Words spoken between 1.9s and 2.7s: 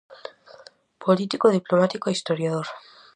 e historiador.